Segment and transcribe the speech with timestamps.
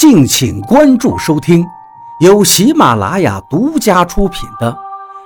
[0.00, 1.62] 敬请关注收听，
[2.20, 4.72] 由喜马拉雅独家出品的《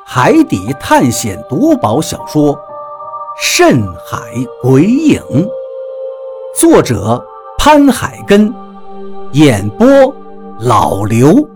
[0.05, 2.53] 海底探险夺宝小说》
[3.41, 4.19] 《深海
[4.61, 5.21] 鬼影》，
[6.59, 7.25] 作者
[7.57, 8.53] 潘海根，
[9.31, 9.87] 演播
[10.59, 11.49] 老刘。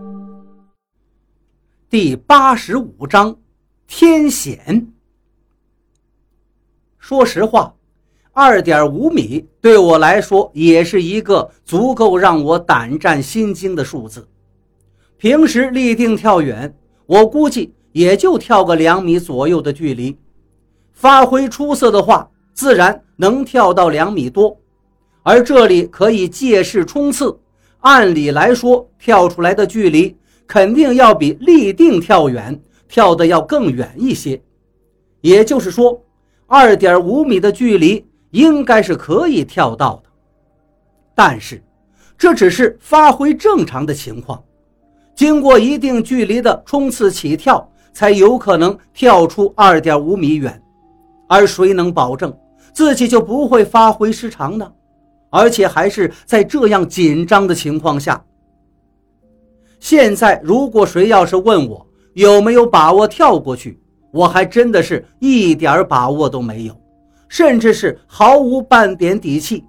[1.90, 3.34] 第八十五章，
[3.88, 4.92] 天险。
[7.00, 7.74] 说实话。
[8.40, 14.28] 二点五米对我来说也是一个足够让我胆战心惊的数字。
[15.16, 16.72] 平时立定跳远，
[17.04, 20.16] 我估计也就跳个两米左右的距离。
[20.92, 24.56] 发挥出色的话，自然能跳到两米多。
[25.24, 27.36] 而这里可以借势冲刺，
[27.80, 30.16] 按理来说，跳出来的距离
[30.46, 34.40] 肯定要比立定跳远跳的要更远一些。
[35.22, 36.00] 也就是说，
[36.46, 38.06] 二点五米的距离。
[38.30, 40.10] 应该是可以跳到的，
[41.14, 41.62] 但是
[42.16, 44.42] 这只是发挥正常的情况，
[45.14, 50.60] 经过一定距离的冲刺起跳，才有可能跳出二点五米远。
[51.28, 52.34] 而谁能保证
[52.72, 54.72] 自己就不会发挥失常呢？
[55.30, 58.24] 而且还是在这样紧张的情况下。
[59.78, 63.78] 现在，如果谁要是问我有没有把握跳过去，
[64.10, 66.74] 我还真的是一点把握都没有。
[67.28, 69.64] 甚至是毫无半点底气，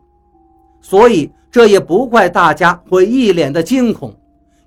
[0.82, 4.16] 所以这也不怪大家会一脸的惊恐，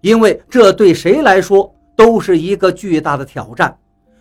[0.01, 3.77] 因为这对谁来说都是一个巨大的挑战。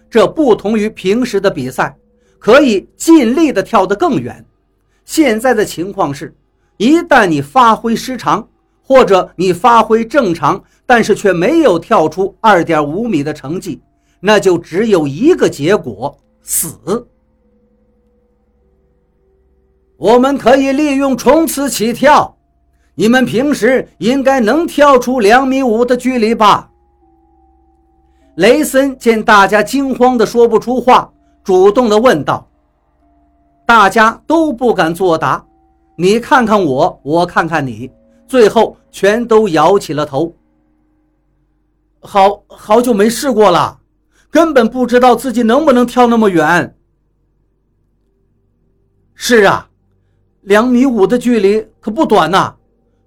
[0.10, 1.96] 这不同于平时的比赛，
[2.38, 4.44] 可以尽力的跳得更远。
[5.06, 6.36] 现在的情况是，
[6.78, 8.48] 一旦你发挥失常，
[8.82, 13.82] 或者你发挥正常，但是却没有跳出二点五米的成绩，
[14.20, 16.78] 那就只有一个结果：死。
[20.02, 22.36] 我们可以利用冲刺起跳，
[22.96, 26.72] 你们平时应该能跳出两米五的距离吧？
[28.34, 32.50] 雷森见大家惊慌的说不出话，主动的问道。
[33.68, 35.46] 大家都不敢作答，
[35.96, 37.92] 你看看我，我看看你，
[38.28, 40.34] 最后全都摇起了头。
[42.02, 43.80] 好好久没试过了，
[44.32, 46.76] 根本不知道自己能不能跳那么远。
[49.14, 49.68] 是啊。
[50.42, 52.56] 两米五的距离可不短呐，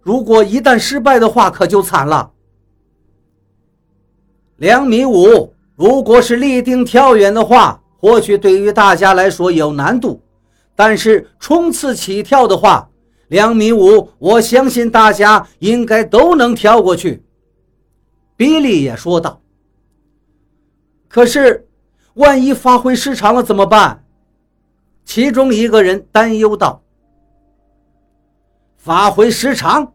[0.01, 2.31] 如果一旦失败的话，可就惨了。
[4.57, 10.23] 两米五，如果是立定跳远的话，或许对于大家来说有难度，
[10.77, 12.89] 但是冲刺起跳的话，
[13.27, 17.25] 两米五，我相信大家应该都能跳过去。
[18.37, 19.41] 比利也说道。
[21.09, 21.67] 可是，
[22.15, 24.05] 万一发挥失常了怎么办？
[25.05, 26.84] 其中一个人担忧道。
[28.85, 29.95] 发挥失常，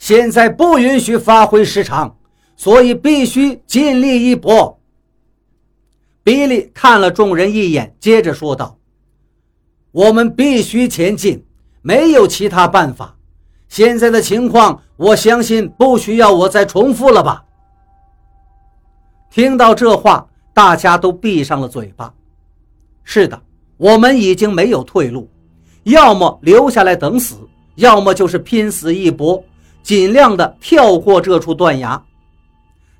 [0.00, 2.18] 现在不允许发挥失常，
[2.56, 4.80] 所以必须尽力一搏。
[6.24, 8.76] 比利看了众人一眼，接着说道
[9.92, 11.46] ：“我们必须前进，
[11.82, 13.16] 没有其他办法。
[13.68, 17.44] 现在的情况，我相信不需要我再重复了吧？”
[19.30, 22.12] 听到这话，大家都闭上了嘴巴。
[23.04, 23.40] 是的，
[23.76, 25.30] 我们已经没有退路，
[25.84, 27.36] 要么留下来等死。
[27.76, 29.42] 要么就是拼死一搏，
[29.82, 32.02] 尽量的跳过这处断崖。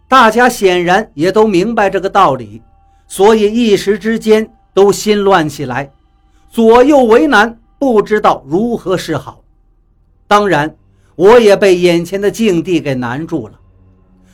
[0.09, 2.63] 大家显然也都明白这个道理，
[3.09, 5.91] 所以一时之间都心乱起来，
[6.49, 9.43] 左右为难，不知道如何是好。
[10.29, 10.77] 当然，
[11.17, 13.59] 我也被眼前的境地给难住了，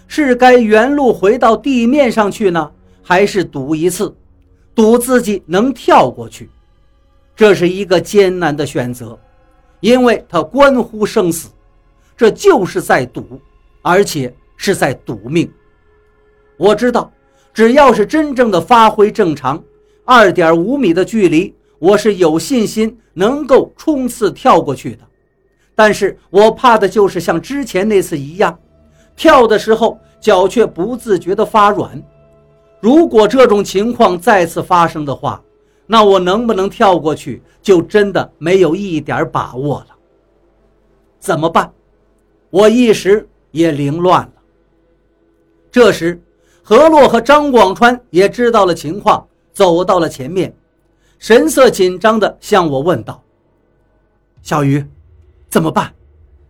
[0.07, 2.71] 是该原路回到地面上去呢，
[3.03, 4.15] 还是赌一次，
[4.75, 6.51] 赌自己能跳过去？
[7.35, 9.19] 这是一个艰难的选择。
[9.83, 11.51] 因为它关乎生死，
[12.17, 13.39] 这就是在赌，
[13.83, 15.53] 而且是在赌命。
[16.57, 17.13] 我知道，
[17.53, 19.63] 只要是真正的发挥正常，
[20.05, 25.03] 二点五米的距离，我是有信心能够冲刺跳过去的。
[25.75, 28.57] 但是我怕的就是像之前那次一样，
[29.17, 32.01] 跳的时候脚却不自觉地发软。
[32.81, 35.43] 如果这种情况再次发生的话，
[35.93, 39.89] 那我能不能跳过去，就真的没有一点把握了。
[41.21, 41.71] 怎么办？
[42.49, 44.33] 我一时也凌乱了。
[45.71, 46.19] 这时，
[46.63, 50.57] 何洛和张广川也知道了情况，走到了前面，
[51.19, 53.23] 神色紧张地向我问道
[54.41, 54.83] ：“小鱼，
[55.51, 55.95] 怎么办？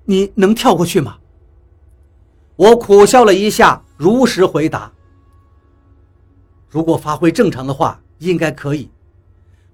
[0.05, 1.19] 你能跳过去吗？”
[2.55, 4.93] 我苦笑了一下，如实回答
[6.71, 8.89] ：“如果发挥正常的话，应该可以。”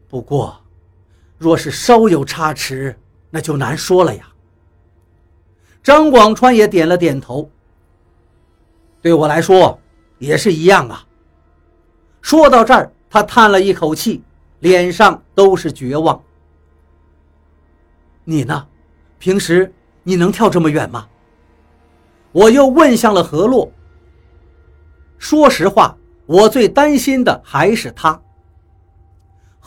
[0.09, 0.59] 不过，
[1.37, 2.99] 若是稍有差池，
[3.31, 4.27] 那就难说了呀。
[5.83, 7.51] 张广川也点了点头。
[9.01, 9.79] 对我来说
[10.19, 11.05] 也是一样啊。
[12.21, 14.23] 说到这儿，他叹了一口气，
[14.61, 16.21] 脸上都是绝望。
[18.25, 18.67] 你呢？
[19.19, 19.73] 平时
[20.03, 21.07] 你能跳这么远吗？
[22.33, 23.71] 我又问向了何洛。
[25.19, 25.97] 说实话，
[26.27, 28.21] 我最担心的还是他。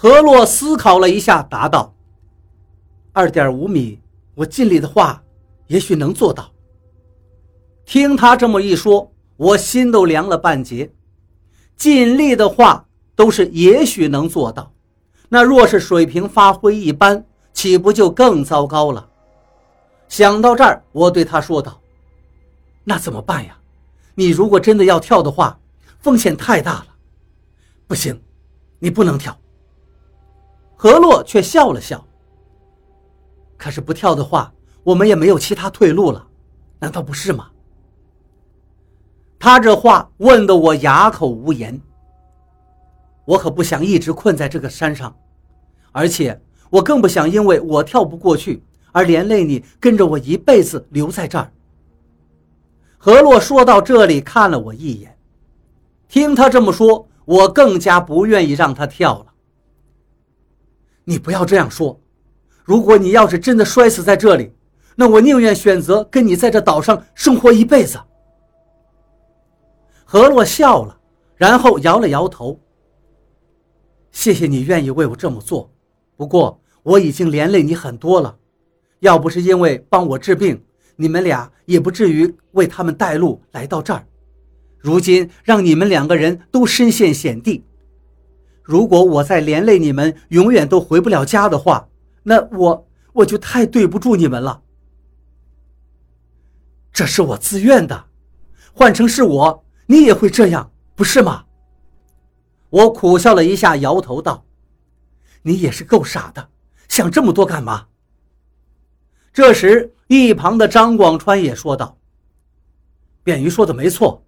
[0.02, 1.94] 何洛思考了一下，答道
[3.14, 4.00] ：“二点五米，
[4.34, 5.22] 我尽力的话，
[5.68, 6.52] 也许能做到。”
[7.86, 10.92] 听他这么一说，我心都凉了半截。
[11.76, 12.84] 尽力的话，
[13.16, 14.74] 都是也许能做到，
[15.30, 19.08] 那若是水平发挥一般，岂不就更糟糕了？
[20.10, 21.80] 想到这儿，我对他说道。
[22.84, 23.56] 那怎么办呀？
[24.16, 25.60] 你如果真的要跳的话，
[26.00, 26.88] 风险太大了。
[27.86, 28.20] 不行，
[28.80, 29.38] 你不能跳。
[30.82, 32.04] 何洛却笑了笑。
[33.56, 34.52] 可是不跳的话，
[34.84, 36.26] 我们也没有其他退路了，
[36.80, 37.52] 难道不是吗？
[39.38, 41.80] 他这话问得我哑口无言。
[43.26, 45.16] 我可不想一直困在这个山上，
[45.92, 46.42] 而且
[46.72, 51.52] 我更不想因为我跳不过去而连累你跟着我一辈子留在这儿。
[52.98, 55.16] 何洛说到这里，看了我一眼。
[56.08, 59.31] 听他这么说，我更加不愿意让他跳了。
[61.04, 62.00] 你不要这样说。
[62.64, 64.52] 如果你要是真的摔死在这里，
[64.96, 68.00] 那我宁愿选择跟你在这岛上生活一辈子。
[70.06, 70.98] 何洛笑了，
[71.36, 72.60] 然后摇了摇头。
[74.12, 75.74] 谢谢你愿意为我这么做，
[76.18, 78.38] 不过我已经连累你很多了。
[79.00, 80.64] 要不是因为帮我治病。
[80.98, 84.06] 你们俩也不至于为他们带路来到这儿，
[84.78, 87.64] 如今让你们两个人都身陷险地。
[88.72, 91.90] 如果我再连累你们，永远都回不了家的话，
[92.24, 94.62] 那我我就太对不住你们了。
[96.94, 98.06] 这是我自愿的，
[98.72, 101.44] 换成是我，你也会这样，不是吗？
[102.70, 104.46] 我苦笑了一下，摇头道
[105.44, 106.48] ：“你也是够傻的，
[106.88, 107.88] 想这么多干嘛？”
[109.34, 109.94] 这时。
[110.08, 111.98] 一旁的张广川也说道
[113.24, 114.22] ：“便鱼说的没错，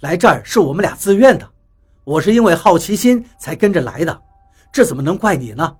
[0.00, 1.48] 来这儿是我们俩自愿的。
[2.08, 4.18] 我是因为好奇心才跟着来的，
[4.72, 5.76] 这怎么能怪你呢？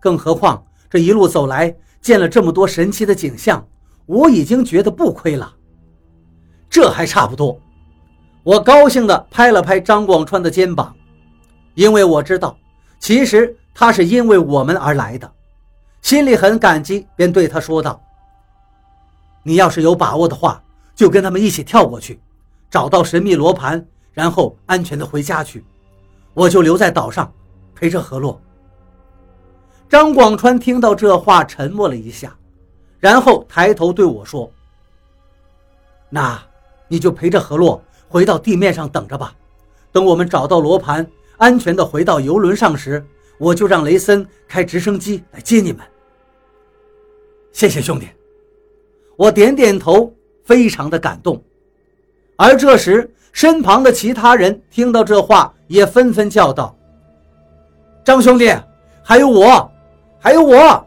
[0.00, 3.62] 更何况这一路走来，见了这么多神奇的景象，
[4.06, 5.54] 我已经觉得不亏了。
[6.70, 7.60] 这还差不多。”
[8.42, 10.96] 我高兴地拍了拍张广川的肩膀，
[11.74, 12.56] 因为我知道，
[12.98, 15.30] 其实他是因为我们而来的，
[16.00, 18.00] 心里很感激，便对他说道。
[19.42, 20.62] 你要是有把握的话，
[20.94, 22.18] 就跟他们一起跳过去，
[22.70, 23.86] 找到神秘罗盘，
[24.16, 25.62] 然后安全的回家去。
[26.32, 27.30] 我就留在岛上，
[27.74, 28.40] 陪着何洛。
[29.90, 32.34] 张广川听到这话，沉默了一下，
[32.98, 34.50] 然后抬头对我说
[36.08, 36.42] ：“那
[36.88, 39.34] 你就陪着何洛回到地面上等着吧。
[39.92, 43.04] 等我们找到罗盘，安全的回到游轮上时，
[43.38, 45.84] 我就让雷森开直升机来接你们。”
[47.52, 48.08] 谢谢兄弟。
[49.16, 50.10] 我点点头，
[50.42, 51.42] 非常的感动。
[52.36, 56.74] 而这时，身旁的其他人听到这话，也纷纷叫道
[58.02, 58.50] ：“张兄弟，
[59.02, 59.70] 还有我，
[60.18, 60.86] 还有我，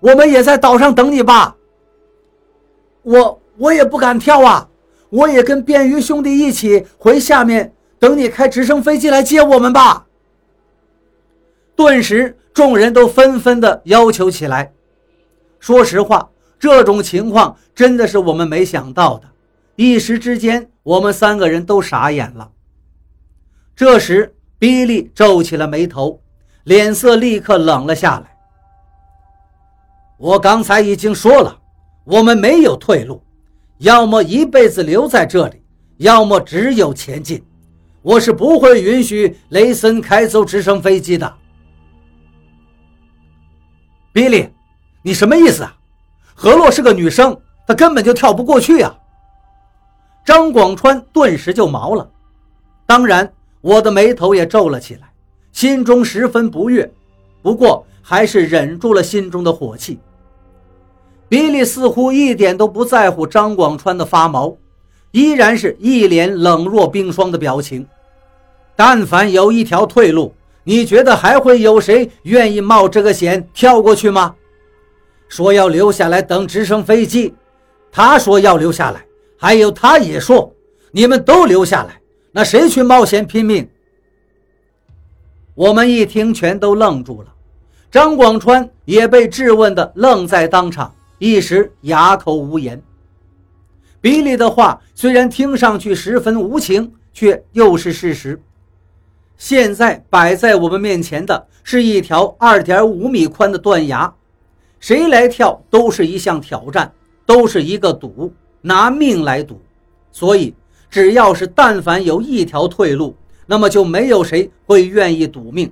[0.00, 1.54] 我们也在岛上等你吧。”
[3.04, 4.66] 我我也不敢跳啊，
[5.10, 10.06] 我也跟便鱼兄弟一起回下面等你开直升飞机来接我们吧。
[11.76, 14.72] 顿时，众人都纷纷的要求起来。
[15.60, 16.30] 说实话。
[16.58, 19.24] 这种情况真的是我们没想到的，
[19.76, 22.52] 一时之间，我们三个人都傻眼了。
[23.74, 26.22] 这时，比利皱起了眉头，
[26.64, 28.36] 脸色立刻冷了下来。
[30.18, 31.58] 我刚才已经说了，
[32.04, 33.20] 我们没有退路，
[33.78, 35.62] 要么一辈子留在这里，
[35.96, 37.42] 要么只有前进。
[38.02, 41.34] 我是不会允许雷森开走直升飞机的。
[44.12, 44.50] 比利，
[45.02, 45.74] 你什么意思啊？
[46.34, 47.36] 何洛是个女生，
[47.66, 48.94] 她根本就跳不过去呀！
[50.24, 52.08] 张广川顿时就毛了，
[52.86, 55.02] 当然，我的眉头也皱了起来，
[55.52, 56.90] 心中十分不悦，
[57.42, 59.98] 不过还是忍住了心中的火气。
[61.28, 64.56] 比利似乎一点都不在乎张广川的发毛，
[65.10, 67.86] 依然是一脸冷若冰霜的表情。
[68.76, 74.34] 但凡有一条退路，你觉得还会有谁愿意冒这个险跳过去吗？
[75.28, 77.34] 说要留下来等直升飞机，
[77.92, 79.04] 他说要留下来，
[79.36, 80.54] 还有他也说，
[80.90, 82.00] 你们都留下来，
[82.32, 83.68] 那谁去冒险拼命？
[85.54, 87.32] 我们一听，全都愣住了。
[87.90, 92.82] 张广川也被质问的愣在当场，一时哑口无言。
[94.00, 98.40] 比利的话虽然听上去十分无情，却又是事实。
[99.36, 104.12] 现在摆在我们面前的是一条二点五米宽的断崖，
[104.80, 106.92] 谁来跳都是一项挑战，
[107.24, 108.32] 都是一个赌，
[108.64, 109.60] 拿命来赌。
[110.10, 110.54] 所以，
[110.88, 113.14] 只要是但凡有一条退路，
[113.46, 115.70] 那么就没有谁会愿意赌命，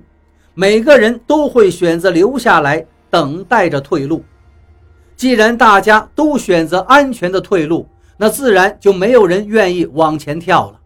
[0.53, 4.23] 每个人都会选择留下来等待着退路。
[5.15, 10.79] 既然大家都选择安全的退路，那自然就没有人愿意往前跳了。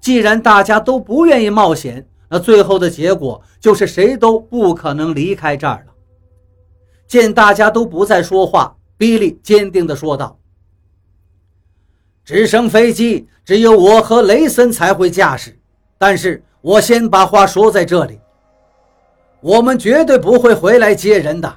[0.00, 5.92] 既然大家都不愿意冒险，那最后的结果就是谁都不可能离开这儿了。
[7.06, 10.37] 见大家都不再说话，比利坚定地说道
[12.28, 15.58] ：“直升飞机只有我和雷森才会驾驶，
[15.96, 18.20] 但是我先把话说在这里，
[19.40, 21.56] 我们绝对不会回来接人的，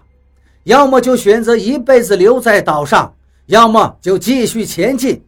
[0.63, 3.13] 要么就选择一辈子留在岛上。”
[3.47, 5.21] 要么就继续前进，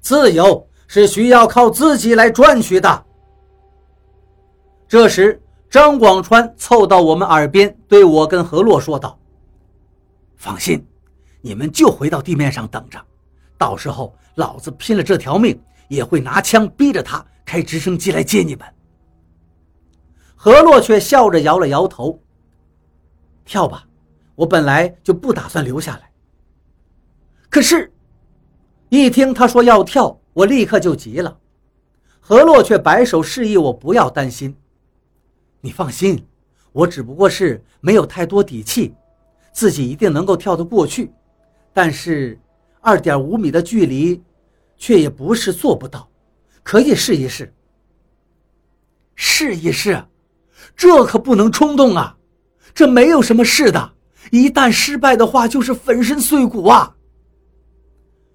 [0.00, 3.04] 自由是需要靠自己来赚取的。
[4.86, 9.18] 这时，张广川凑到我们耳边，对我跟何洛说道
[10.36, 10.86] ：“放心，
[11.40, 13.00] 你们就回到地面上等着，
[13.56, 18.64] 到时候老子拼了这条命，也会拿枪逼着他开直升机来接你们。”
[20.36, 22.22] 何洛却笑着摇了摇头
[23.44, 23.84] ：“跳吧，
[24.36, 26.08] 我本来就不打算留下来。”
[27.50, 27.92] 可是，
[28.88, 31.36] 一听他说要跳，我立刻就急了。
[32.20, 34.54] 何洛却摆手示意我不要担心。
[35.60, 36.24] 你放心，
[36.70, 38.94] 我只不过是没有太多底气，
[39.50, 41.10] 自己一定能够跳得过去。
[41.72, 42.38] 但是，
[42.80, 44.22] 二点五米的距离，
[44.78, 46.08] 却也不是做不到，
[46.62, 47.52] 可以试一试。
[49.14, 50.02] 试一试，
[50.76, 52.16] 这可不能冲动啊！
[52.72, 53.92] 这没有什么事的，
[54.30, 56.94] 一旦失败的话，就是粉身碎骨啊！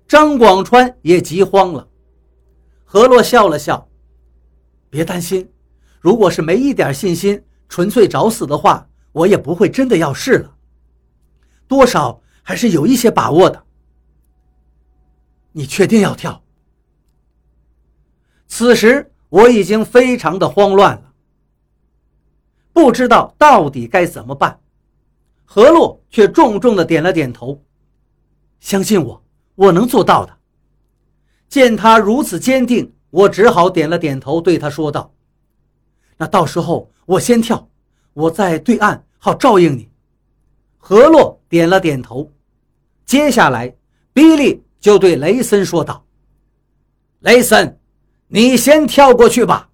[0.06, 1.88] 张广川也急慌了，
[2.84, 3.90] 何洛笑了笑
[4.92, 5.50] ：“别担心，
[6.02, 10.54] 如果是没一点信心，纯粹找死的话，我也不会真的要试了。
[11.66, 13.64] 多少还是有一些把握的。
[15.54, 16.44] 你确定要跳？”
[18.46, 21.14] 此时我已经非常的慌乱了，
[22.74, 24.60] 不知道到底该怎么办。
[25.46, 27.64] 何洛却重重的点了点头
[28.60, 29.24] ：“相信我。”
[29.56, 30.36] 我能做到的。
[31.48, 35.14] 见他如此坚定，我只好点了点头，对他说道
[36.18, 37.70] ：“那到时候我先跳，
[38.14, 39.92] 我在对岸好照应你。”
[40.80, 42.32] 何洛点了点头。
[43.06, 43.76] 接下来，
[44.12, 46.06] 比利就对雷森说道
[47.24, 47.80] ：“雷森，
[48.28, 49.70] 你先跳过去吧。”